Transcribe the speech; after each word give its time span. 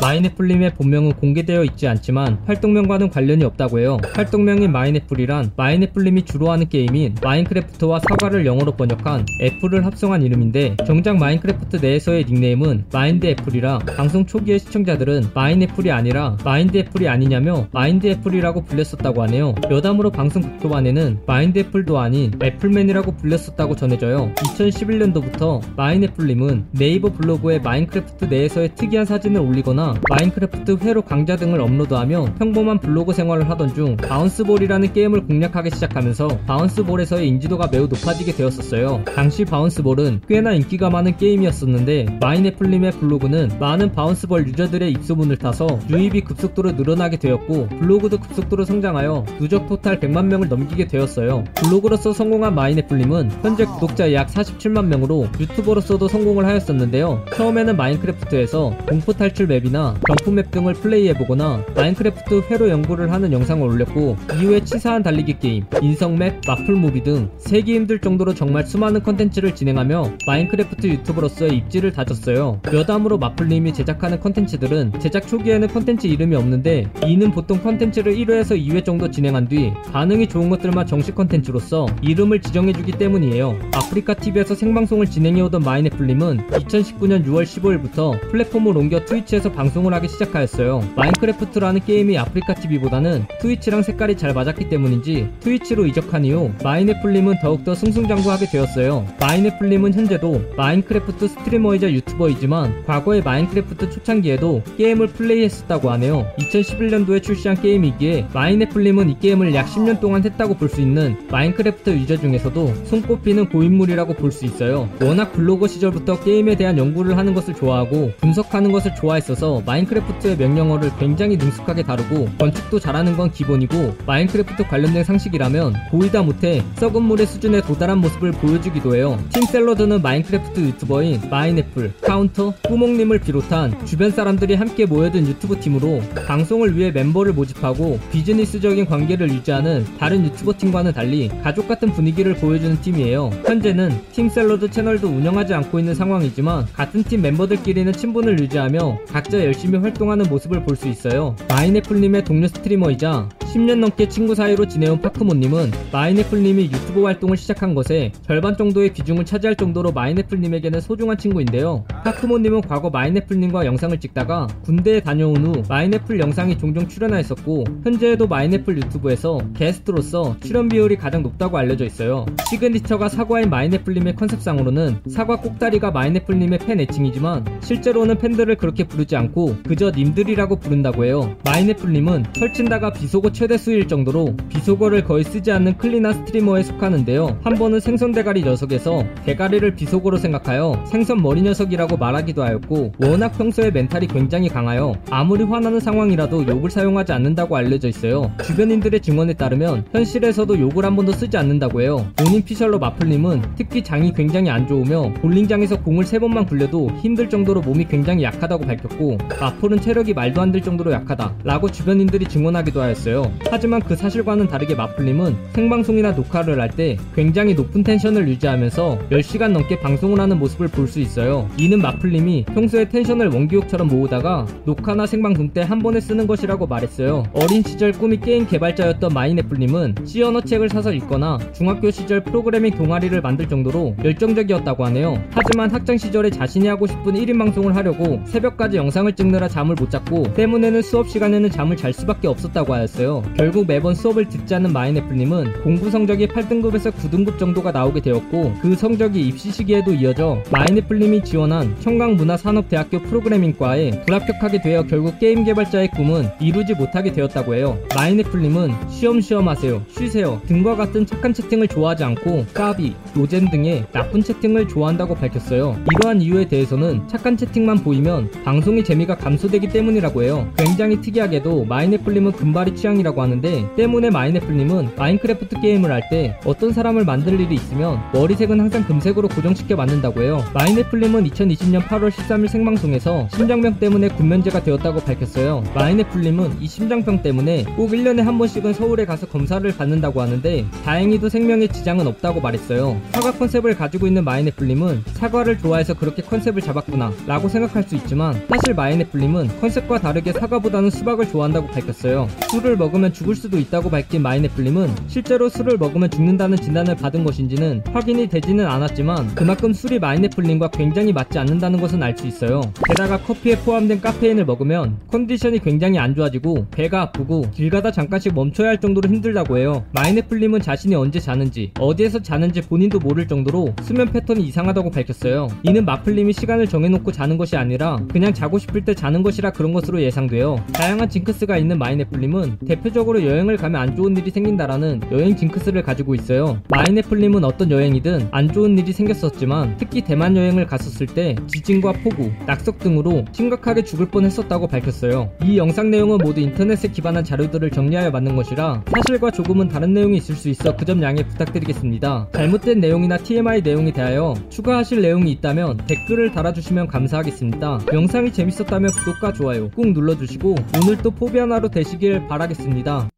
마인애플님의 0.00 0.74
본명은 0.74 1.12
공개되어 1.12 1.64
있지 1.64 1.86
않지만 1.86 2.38
활동명과는 2.46 3.10
관련이 3.10 3.44
없다고 3.44 3.80
해요. 3.80 3.98
활동명인 4.14 4.72
마인애플이란 4.72 5.52
마인애플님이 5.56 6.24
주로 6.24 6.50
하는 6.50 6.68
게임인 6.68 7.16
마인크래프트와 7.22 8.00
사과를 8.08 8.46
영어로 8.46 8.72
번역한 8.72 9.26
apple을 9.42 9.84
합성한 9.84 10.22
이름인데 10.22 10.76
정작 10.86 11.18
마인크래프트 11.18 11.76
내에서의 11.76 12.24
닉네임은 12.24 12.86
마인드 12.92 13.26
애플이라 13.26 13.80
방송 13.96 14.24
초기의 14.24 14.58
시청자들은 14.60 15.30
마인 15.34 15.62
애플이 15.62 15.90
아니라 15.92 16.36
마인드 16.44 16.78
애플이 16.78 17.08
아니냐며 17.08 17.68
마인드 17.72 18.06
애플이라고 18.06 18.64
불렸었다고 18.64 19.22
하네요. 19.24 19.54
여담으로 19.70 20.10
방송 20.10 20.42
극초반에는 20.42 21.20
마인드 21.26 21.58
애플도 21.58 21.98
아닌 21.98 22.32
애플맨이라고 22.42 23.16
불렸었다고 23.16 23.76
전해져요. 23.76 24.32
2011년도부터 24.34 25.60
마인 25.76 26.04
애플님은 26.04 26.68
네이버 26.72 27.12
블로그에 27.12 27.58
마인크래프트 27.58 28.24
내에서의 28.26 28.74
특이한 28.74 29.04
사진을 29.04 29.40
올리거나 29.40 29.89
마인크래프트 30.08 30.78
회로 30.82 31.02
강좌 31.02 31.36
등을 31.36 31.60
업로드하며 31.60 32.34
평범한 32.38 32.78
블로그 32.80 33.12
생활을 33.12 33.48
하던 33.50 33.74
중 33.74 33.96
바운스볼이라는 33.96 34.92
게임을 34.92 35.26
공략하기 35.26 35.70
시작하면서 35.70 36.28
바운스볼에서의 36.46 37.28
인지도가 37.28 37.68
매우 37.70 37.86
높아지게 37.86 38.32
되었었어요. 38.32 39.02
당시 39.04 39.44
바운스볼은 39.44 40.22
꽤나 40.28 40.52
인기가 40.52 40.90
많은 40.90 41.16
게임이었었는데 41.16 42.18
마인애플님의 42.20 42.92
블로그는 42.92 43.50
많은 43.58 43.92
바운스볼 43.92 44.46
유저들의 44.48 44.90
입소문을 44.92 45.36
타서 45.36 45.66
유입이 45.88 46.22
급속도로 46.22 46.72
늘어나게 46.72 47.18
되었고 47.18 47.68
블로그도 47.68 48.18
급속도로 48.18 48.64
성장하여 48.64 49.24
누적 49.38 49.66
토탈 49.68 50.00
100만 50.00 50.26
명을 50.26 50.48
넘기게 50.48 50.86
되었어요. 50.86 51.44
블로그로서 51.54 52.12
성공한 52.12 52.54
마인애플님은 52.54 53.30
현재 53.42 53.64
구독자 53.64 54.12
약 54.12 54.28
47만 54.28 54.86
명으로 54.86 55.28
유튜버로서도 55.38 56.08
성공을 56.08 56.46
하였었는데요. 56.46 57.24
처음에는 57.34 57.76
마인크래프트에서 57.76 58.76
공포 58.88 59.12
탈출 59.12 59.46
map이나 59.46 59.79
jump 60.06 60.30
map 60.30 60.50
등을 60.50 60.74
플레이해보거나 60.74 61.64
마인크래프트 61.74 62.42
회로 62.50 62.68
연구를 62.68 63.10
하는 63.12 63.32
영상을 63.32 63.66
올렸고 63.66 64.16
이후에 64.34 64.60
치사한 64.64 65.02
달리기 65.02 65.38
게임, 65.38 65.64
인성 65.82 66.16
map, 66.16 66.40
마플 66.46 66.74
무비 66.74 67.02
등 67.02 67.30
세기 67.38 67.74
힘들 67.74 67.98
정도로 67.98 68.34
정말 68.34 68.64
수많은 68.64 69.02
컨텐츠를 69.02 69.54
진행하며 69.54 70.12
마인크래프트 70.26 70.86
유튜버로서의 70.86 71.56
입지를 71.56 71.92
다졌어요. 71.92 72.60
여담으로 72.72 73.18
마플님이 73.18 73.72
제작하는 73.72 74.20
컨텐츠들은 74.20 75.00
제작 75.00 75.26
초기에는 75.26 75.68
컨텐츠 75.68 76.06
이름이 76.06 76.36
없는데 76.36 76.90
이는 77.06 77.30
보통 77.30 77.60
컨텐츠를 77.62 78.14
1회에서 78.14 78.58
2회 78.60 78.84
정도 78.84 79.10
진행한 79.10 79.48
뒤 79.48 79.72
반응이 79.92 80.28
좋은 80.28 80.50
것들만 80.50 80.86
정식 80.86 81.14
컨텐츠로서 81.14 81.86
이름을 82.02 82.40
지정해주기 82.42 82.92
때문이에요. 82.92 83.58
아프리카 83.74 84.14
TV에서 84.14 84.54
생방송을 84.54 85.06
진행해오던 85.06 85.62
마인애플님은 85.62 86.48
2019년 86.48 87.24
6월 87.26 87.44
15일부터 87.44 88.20
플랫폼을 88.30 88.76
옮겨 88.76 89.04
트위치에서 89.04 89.52
방송 89.52 89.69
을 89.76 89.94
하기 89.94 90.08
시작하였어요. 90.08 90.82
마인크래프트라는 90.96 91.80
게임이 91.86 92.18
아프리카 92.18 92.54
TV보다는 92.54 93.26
트위치랑 93.40 93.82
색깔이 93.82 94.16
잘 94.16 94.34
맞았기 94.34 94.68
때문인지 94.68 95.28
트위치로 95.40 95.86
이적한 95.86 96.24
이후 96.24 96.50
마인애플님은 96.64 97.36
더욱더 97.40 97.74
승승장구하게 97.74 98.46
되었어요. 98.50 99.06
마인애플님은 99.20 99.94
현재도 99.94 100.42
마인크래프트 100.56 101.28
streamer이자 101.28 101.92
유튜버이지만 101.92 102.84
과거의 102.84 103.22
마인크래프트 103.22 103.90
초창기에도 103.90 104.62
게임을 104.76 105.06
플레이했었다고 105.08 105.90
하네요. 105.92 106.26
2011년도에 106.38 107.22
출시한 107.22 107.60
게임이기에 107.60 108.28
마인애플님은 108.34 109.08
이 109.10 109.18
게임을 109.20 109.54
약 109.54 109.66
10년 109.66 110.00
동안 110.00 110.24
했다고 110.24 110.54
볼 110.54 110.68
수 110.70 110.80
있는 110.80 111.16
마인크래프트 111.30 111.90
유저 111.90 112.16
중에서도 112.18 112.74
손꼽히는 112.86 113.48
고인물이라고 113.50 114.14
볼 114.14 114.30
수 114.32 114.44
있어요. 114.44 114.88
워낙 115.02 115.32
블로거 115.32 115.66
시절부터 115.68 116.20
게임에 116.20 116.56
대한 116.56 116.78
연구를 116.78 117.16
하는 117.16 117.34
것을 117.34 117.54
좋아하고 117.54 118.12
분석하는 118.20 118.70
것을 118.72 118.94
좋아했어서 118.94 119.59
마인크래프트의 119.64 120.36
명령어를 120.36 120.90
굉장히 120.98 121.36
능숙하게 121.36 121.82
다루고 121.82 122.28
건축도 122.38 122.78
잘하는 122.78 123.16
건 123.16 123.30
기본이고 123.30 123.96
마인크래프트 124.06 124.66
관련된 124.68 125.04
상식이라면 125.04 125.74
고이다 125.90 126.22
못해 126.22 126.62
썩은 126.76 127.02
물의 127.02 127.26
수준에 127.26 127.60
도달한 127.60 127.98
모습을 127.98 128.32
보여주기도 128.32 128.94
해요. 128.94 129.18
팀 129.32 129.44
샐러드는 129.44 130.02
마인크래프트 130.02 130.60
유튜버인 130.60 131.22
마인애플, 131.30 131.94
카운터, 132.00 132.52
꾸몽님을 132.66 133.20
비롯한 133.20 133.84
주변 133.86 134.10
사람들이 134.10 134.54
함께 134.54 134.86
모여 134.86 135.03
만든 135.03 135.26
유튜브 135.26 135.58
팀으로 135.58 136.00
방송을 136.26 136.76
위해 136.76 136.90
멤버를 136.90 137.32
모집하고 137.32 137.98
비즈니스적인 138.12 138.86
관계를 138.86 139.30
유지하는 139.30 139.84
다른 139.98 140.24
유튜버 140.24 140.54
팀과는 140.58 140.92
달리 140.92 141.28
가족 141.42 141.68
같은 141.68 141.92
분위기를 141.92 142.34
보여주는 142.34 142.80
팀이에요. 142.80 143.30
현재는 143.44 144.00
팀 144.12 144.28
샐러드 144.28 144.70
채널도 144.70 145.08
운영하지 145.08 145.54
않고 145.54 145.78
있는 145.78 145.94
상황이지만 145.94 146.66
같은 146.72 147.02
팀 147.04 147.22
멤버들끼리는 147.22 147.92
친분을 147.92 148.38
유지하며 148.40 148.98
각자 149.08 149.39
열심히 149.44 149.78
활동하는 149.78 150.26
모습을 150.28 150.64
볼 150.64 150.76
수 150.80 150.88
있어요. 150.88 151.36
마인애플님의 151.48 152.24
동료 152.24 152.46
streamer이자 152.48 153.28
10년 153.40 153.80
넘게 153.80 154.08
친구 154.08 154.34
사이로 154.34 154.66
지내온 154.68 155.00
파크모님은 155.00 155.72
마인애플님이 155.92 156.64
유튜브 156.66 157.02
활동을 157.04 157.36
시작한 157.36 157.74
것에 157.74 158.12
절반 158.26 158.56
정도의 158.56 158.92
비중을 158.92 159.24
차지할 159.26 159.56
정도로 159.56 159.90
마인애플님에게는 159.92 160.80
소중한 160.80 161.18
친구인데요. 161.18 161.84
파크모님은 162.04 162.62
과거 162.62 162.88
마인애플님과 162.88 163.66
영상을 163.66 163.98
찍다가 163.98 164.46
군대에 164.62 165.00
다녀온 165.00 165.44
후 165.44 165.62
마인애플 165.68 166.18
영상이 166.20 166.56
종종 166.56 166.88
출연하였었고 166.88 167.64
현재에도 167.84 168.26
마인애플 168.26 168.76
유튜브에서 168.78 169.38
게스트로서 169.54 170.36
출연 170.40 170.68
비율이 170.68 170.96
가장 170.96 171.22
높다고 171.22 171.58
알려져 171.58 171.84
있어요. 171.84 172.24
시그니처가 172.48 173.08
사과인 173.08 173.50
마인애플님의 173.50 174.14
컨셉상으로는 174.14 175.00
사과 175.08 175.36
꼭다리가 175.36 175.90
마인애플님의 175.90 176.60
팬 176.60 176.80
애칭이지만 176.80 177.44
실제로는 177.60 178.16
팬들을 178.18 178.54
그렇게 178.56 178.84
부르지 178.84 179.16
않고 179.30 179.56
그저 179.66 179.90
님들이라고 179.90 180.56
부른다고 180.56 181.04
해요. 181.04 181.34
마인애플님은 181.44 182.24
설친다가 182.36 182.92
비속어 182.92 183.32
최대 183.32 183.56
수일 183.56 183.88
정도로 183.88 184.36
비속어를 184.48 185.04
거의 185.04 185.24
쓰지 185.24 185.50
않는 185.52 185.78
clean한 185.78 186.12
스트리머에 186.12 186.62
속하는데요. 186.62 187.38
한 187.42 187.54
번은 187.54 187.80
생선 187.80 188.12
대가리 188.12 188.42
녀석에서 188.42 189.04
대가리를 189.24 189.74
비속어로 189.74 190.18
생각하여 190.18 190.84
생선 190.86 191.22
머리 191.22 191.42
녀석이라고 191.42 191.96
말하기도 191.96 192.42
하였고 192.42 192.92
워낙 192.98 193.30
평소에 193.30 193.70
멘탈이 193.70 194.06
굉장히 194.08 194.48
강하여 194.48 194.94
아무리 195.10 195.44
화나는 195.44 195.80
상황이라도 195.80 196.46
욕을 196.46 196.70
사용하지 196.70 197.12
않는다고 197.12 197.56
알려져 197.56 197.88
있어요. 197.88 198.30
주변인들의 198.44 199.00
증언에 199.00 199.34
따르면 199.34 199.86
현실에서도 199.92 200.58
욕을 200.58 200.84
한 200.84 200.96
번도 200.96 201.12
쓰지 201.12 201.36
않는다고 201.36 201.80
해요. 201.80 202.06
본인 202.16 202.44
피셜로 202.44 202.78
마플님은 202.78 203.42
특히 203.56 203.82
장이 203.82 204.12
굉장히 204.12 204.50
안 204.50 204.66
좋으며 204.66 205.12
볼링장에서 205.14 205.80
공을 205.82 206.04
세 206.04 206.18
번만 206.18 206.46
굴려도 206.46 206.90
힘들 207.00 207.28
정도로 207.28 207.60
몸이 207.60 207.86
굉장히 207.86 208.24
약하다고 208.24 208.66
밝혔고 208.66 209.18
마플은 209.40 209.80
체력이 209.80 210.14
말도 210.14 210.40
안 210.40 210.50
될 210.50 210.62
정도로 210.62 210.90
약하다 210.90 211.32
라고 211.44 211.70
주변인들이 211.70 212.24
증언하기도 212.26 212.80
하였어요. 212.82 213.30
하지만 213.50 213.80
그 213.80 213.94
사실과는 213.94 214.48
다르게 214.48 214.74
마플님은 214.74 215.36
생방송이나 215.52 216.10
녹화를 216.12 216.60
할 216.60 216.70
때 216.70 216.96
굉장히 217.14 217.54
높은 217.54 217.82
텐션을 217.84 218.28
유지하면서 218.28 218.98
10시간 219.10 219.50
넘게 219.52 219.80
방송을 219.80 220.18
하는 220.20 220.38
모습을 220.38 220.68
볼 220.68 220.86
수 220.88 220.98
있어요. 221.00 221.48
이는 221.56 221.80
마플님이 221.80 222.46
평소에 222.46 222.88
텐션을 222.88 223.28
원기옥처럼 223.28 223.86
모으다가 223.88 224.46
녹화나 224.64 225.06
생방송 225.06 225.50
때 225.50 225.60
한 225.62 225.78
번에 225.78 226.00
쓰는 226.00 226.26
것이라고 226.26 226.66
말했어요. 226.66 227.22
어린 227.32 227.62
시절 227.62 227.92
꿈이 227.92 228.18
게임 228.18 228.46
개발자였던 228.46 229.12
마인애플님은 229.14 229.94
언어 230.24 230.40
책을 230.40 230.68
사서 230.68 230.92
읽거나 230.92 231.38
중학교 231.52 231.90
시절 231.90 232.22
프로그래밍 232.24 232.72
동아리를 232.74 233.20
만들 233.20 233.48
정도로 233.48 233.94
열정적이었다고 234.04 234.84
하네요. 234.86 235.22
하지만 235.32 235.70
학창 235.70 235.96
시절에 235.96 236.30
자신이 236.30 236.66
하고 236.66 236.86
싶은 236.86 237.14
1인 237.14 237.38
방송을 237.38 237.76
하려고 237.76 238.20
새벽까지 238.26 238.76
영상을 238.78 239.09
찍느라 239.14 239.48
잠을 239.48 239.74
못 239.74 239.90
잤고 239.90 240.34
때문에는 240.34 240.82
수업 240.82 241.08
시간에는 241.08 241.50
잠을 241.50 241.76
잘 241.76 241.92
수밖에 241.92 242.28
없었다고 242.28 242.74
하였어요. 242.74 243.22
결국 243.36 243.66
매번 243.66 243.94
수업을 243.94 244.28
듣지 244.28 244.54
않는 244.54 244.72
마인애플님은 244.72 245.62
공부 245.62 245.90
성적이 245.90 246.28
8등급에서 246.28 246.92
9등급 246.92 247.38
정도가 247.38 247.72
나오게 247.72 248.00
되었고 248.00 248.54
그 248.62 248.74
성적이 248.74 249.26
입시 249.26 249.50
시기에도 249.50 249.92
이어져 249.92 250.42
마인애플님이 250.50 251.24
지원한 251.24 251.76
청강문화산업대학교 251.80 253.00
프로그래밍과에 253.02 254.02
불합격하게 254.04 254.62
되어 254.62 254.84
결국 254.84 255.18
게임 255.18 255.44
개발자의 255.44 255.90
꿈은 255.90 256.28
이루지 256.40 256.74
못하게 256.74 257.12
되었다고 257.12 257.54
해요. 257.54 257.78
마인애플님은 257.94 258.72
쉬엄쉬엄 258.90 259.48
하세요, 259.48 259.82
쉬세요 259.90 260.40
등과 260.46 260.76
같은 260.76 261.06
착한 261.06 261.32
채팅을 261.34 261.68
좋아하지 261.68 262.04
않고 262.04 262.46
까비, 262.54 262.94
노잼 263.14 263.50
등의 263.50 263.84
나쁜 263.92 264.22
채팅을 264.22 264.68
좋아한다고 264.68 265.14
밝혔어요. 265.14 265.76
이러한 265.92 266.22
이유에 266.22 266.48
대해서는 266.48 267.06
착한 267.08 267.36
채팅만 267.36 267.78
보이면 267.78 268.30
방송의 268.44 268.84
재미 268.84 268.99
가 269.06 269.16
감소되기 269.16 269.68
때문이라고 269.68 270.22
해요. 270.22 270.50
굉장히 270.56 271.00
특이하게도 271.00 271.64
마인애플님은 271.64 272.32
금발이 272.32 272.74
취향이라고 272.76 273.22
하는데 273.22 273.66
때문에 273.76 274.10
마인애플님은 274.10 274.90
마인크래프트 274.96 275.60
게임을 275.60 275.90
할 275.90 276.00
때 276.10 276.36
어떤 276.44 276.72
사람을 276.72 277.04
만들 277.04 277.38
일이 277.38 277.54
있으면 277.54 278.00
머리색은 278.12 278.58
항상 278.58 278.82
금색으로 278.84 279.28
고정시켜 279.28 279.76
만든다고 279.76 280.22
해요. 280.22 280.42
마인애플님은 280.54 281.24
2020년 281.30 281.82
8월 281.82 282.10
13일 282.10 282.48
생방송에서 282.48 283.28
심장병 283.34 283.78
때문에 283.78 284.08
군면제가 284.08 284.62
되었다고 284.64 285.00
밝혔어요. 285.00 285.62
마인애플님은 285.74 286.62
이 286.62 286.66
심장병 286.66 287.22
때문에 287.22 287.64
꼭 287.76 287.90
1년에 287.90 288.22
한 288.22 288.38
번씩은 288.38 288.72
서울에 288.72 289.04
가서 289.04 289.26
검사를 289.26 289.70
받는다고 289.76 290.20
하는데 290.20 290.64
다행히도 290.84 291.28
생명에 291.28 291.66
지장은 291.68 292.06
없다고 292.06 292.40
말했어요. 292.40 293.00
사과 293.12 293.30
컨셉을 293.32 293.76
가지고 293.76 294.06
있는 294.06 294.24
마인애플님은 294.24 295.04
사과를 295.12 295.58
좋아해서 295.58 295.94
그렇게 295.94 296.22
컨셉을 296.22 296.62
잡았구나 296.62 297.12
라고 297.26 297.48
생각할 297.48 297.82
수 297.84 297.94
있지만 297.96 298.42
사실 298.48 298.74
마인애플님은 298.74 299.60
컨셉과 299.60 300.00
다르게 300.00 300.32
사과보다는 300.32 300.90
수박을 300.90 301.28
좋아한다고 301.28 301.68
밝혔어요. 301.68 302.28
술을 302.50 302.76
먹으면 302.76 303.12
죽을 303.12 303.34
수도 303.34 303.58
있다고 303.58 303.90
밝힌 303.90 304.22
마인애플님은 304.22 304.90
실제로 305.08 305.48
술을 305.48 305.78
먹으면 305.78 306.10
죽는다는 306.10 306.58
진단을 306.58 306.96
받은 306.96 307.24
것인지는 307.24 307.82
확인이 307.92 308.28
되지는 308.28 308.66
않았지만 308.66 309.34
그만큼 309.34 309.72
술이 309.72 309.98
마인애플님과 309.98 310.70
굉장히 310.70 311.12
맞지 311.12 311.38
않는다는 311.38 311.80
것은 311.80 312.02
알 312.02 312.10
수 312.16 312.26
있어요. 312.26 312.60
게다가 312.86 313.18
커피에 313.18 313.56
포함된 313.58 314.00
카페인을 314.00 314.44
먹으면 314.44 314.98
컨디션이 315.10 315.60
굉장히 315.60 315.98
안 315.98 316.14
좋아지고 316.14 316.66
배가 316.70 317.02
아프고 317.02 317.46
길 317.52 317.70
가다 317.70 317.92
잠깐씩 317.92 318.34
멈춰야 318.34 318.68
할 318.68 318.80
정도로 318.80 319.08
힘들다고 319.08 319.56
해요. 319.58 319.84
마이네플님은 319.92 320.60
자신이 320.60 320.94
언제 320.96 321.20
자는지 321.20 321.70
어디에서 321.78 322.18
자는지 322.18 322.60
본인도 322.62 322.98
모를 322.98 323.26
정도로 323.28 323.74
수면 323.82 324.10
패턴이 324.10 324.42
이상하다고 324.42 324.90
밝혔어요. 324.90 325.48
이는 325.62 325.84
마플님이 325.84 326.32
시간을 326.32 326.66
정해놓고 326.66 327.12
자는 327.12 327.38
것이 327.38 327.56
아니라 327.56 327.98
그냥 328.12 328.34
자고 328.34 328.58
싶을 328.58 328.79
때 328.84 328.94
자는 328.94 329.22
것이라 329.22 329.50
그런 329.52 329.72
것으로 329.72 330.00
예상돼요. 330.02 330.56
다양한 330.72 331.08
징크스가 331.08 331.56
있는 331.56 331.78
마이네플님은 331.78 332.58
대표적으로 332.66 333.24
여행을 333.24 333.56
가면 333.56 333.80
안 333.80 333.96
좋은 333.96 334.16
일이 334.16 334.30
생긴다라는 334.30 335.00
여행 335.12 335.36
징크스를 335.36 335.82
가지고 335.82 336.14
있어요. 336.14 336.60
마이네플님은 336.68 337.44
어떤 337.44 337.70
여행이든 337.70 338.28
안 338.30 338.52
좋은 338.52 338.78
일이 338.78 338.92
생겼었지만 338.92 339.76
특히 339.78 340.00
대만 340.02 340.36
여행을 340.36 340.66
갔었을 340.66 341.06
때 341.06 341.34
지진과 341.46 341.92
폭우, 342.04 342.30
낙석 342.46 342.78
등으로 342.78 343.24
심각하게 343.32 343.84
죽을 343.84 344.06
뻔했었다고 344.08 344.66
밝혔어요. 344.68 345.30
이 345.42 345.56
영상 345.58 345.90
내용은 345.90 346.18
모두 346.18 346.40
인터넷에 346.40 346.88
기반한 346.88 347.24
자료들을 347.24 347.70
정리하여 347.70 348.10
만든 348.10 348.36
것이라 348.36 348.84
사실과 348.86 349.30
조금은 349.30 349.68
다른 349.68 349.92
내용이 349.94 350.16
있을 350.18 350.34
수 350.34 350.48
있어 350.48 350.76
그 350.76 350.84
점 350.90 351.00
양해 351.02 351.22
부탁드리겠습니다. 351.24 352.28
잘못된 352.32 352.80
내용이나 352.80 353.16
TMI 353.16 353.60
내용에 353.62 353.92
대하여 353.92 354.34
추가하실 354.48 355.02
내용이 355.02 355.30
있다면 355.32 355.76
댓글을 355.86 356.32
달아주시면 356.32 356.88
감사하겠습니다. 356.88 357.80
영상이 357.92 358.32
재밌었 358.32 358.69
다면 358.70 358.92
구독과 358.92 359.32
좋아요 359.32 359.68
꾹 359.70 359.92
눌러주시고 359.92 360.54
오늘도 360.80 361.10
포비아나로 361.10 361.68
되시길 361.70 362.28
바라겠습니다. 362.28 363.10